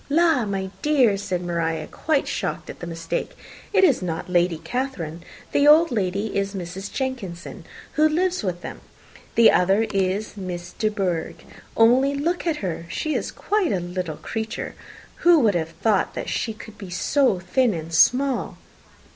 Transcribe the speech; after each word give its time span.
"La! 0.09 0.45
my 0.45 0.71
dear," 0.81 1.15
said 1.15 1.43
Maria, 1.43 1.85
quite 1.85 2.27
shocked 2.27 2.71
at 2.71 2.79
the 2.79 2.87
mistake, 2.87 3.37
"it 3.71 3.83
is 3.83 4.01
not 4.01 4.27
Lady 4.27 4.57
Catherine. 4.57 5.21
The 5.51 5.67
old 5.67 5.91
lady 5.91 6.35
is 6.35 6.55
Mrs. 6.55 6.91
Jenkinson, 6.91 7.65
who 7.91 8.09
lives 8.09 8.41
with 8.43 8.61
them. 8.61 8.81
The 9.35 9.51
other 9.51 9.83
is 9.93 10.35
Miss 10.35 10.73
De 10.73 10.89
Bourgh. 10.89 11.43
Only 11.77 12.15
look 12.15 12.47
at 12.47 12.57
her. 12.65 12.87
She 12.89 13.13
is 13.13 13.29
quite 13.31 13.71
a 13.71 13.79
little 13.79 14.17
creature. 14.17 14.73
Who 15.17 15.37
would 15.41 15.53
have 15.53 15.69
thought 15.69 16.17
she 16.25 16.51
could 16.55 16.79
be 16.79 16.89
so 16.89 17.37
thin 17.37 17.75
and 17.75 17.93
small!" 17.93 18.57